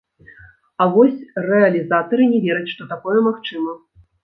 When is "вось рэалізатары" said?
0.95-2.23